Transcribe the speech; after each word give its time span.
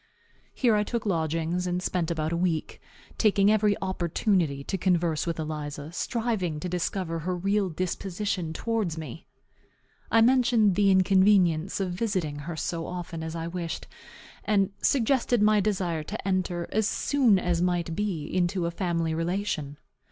Here 0.55 0.73
I 0.75 0.83
took 0.83 1.05
lodgings, 1.05 1.67
and 1.67 1.79
spent 1.79 2.09
about 2.09 2.31
a 2.31 2.35
week, 2.35 2.81
taking 3.19 3.51
every 3.51 3.77
opportunity 3.83 4.63
to 4.63 4.75
converse 4.75 5.27
with 5.27 5.37
Eliza, 5.37 5.91
striving 5.91 6.59
to 6.59 6.67
discover 6.67 7.19
her 7.19 7.37
real 7.37 7.69
disposition 7.69 8.51
towards 8.51 8.97
me. 8.97 9.27
I 10.09 10.21
mentioned 10.21 10.73
the 10.73 10.89
inconvenience 10.89 11.79
of 11.79 11.91
visiting 11.91 12.37
her 12.49 12.55
so 12.57 12.87
often 12.87 13.21
as 13.21 13.35
I 13.35 13.45
wished, 13.45 13.85
and 14.43 14.71
suggested 14.81 15.39
my 15.39 15.59
desire 15.59 16.01
to 16.05 16.27
enter, 16.27 16.67
as 16.71 16.87
soon 16.87 17.37
as 17.37 17.61
might 17.61 17.95
be, 17.95 18.25
into 18.25 18.65
a 18.65 18.71
family 18.71 19.13
relation. 19.13 19.77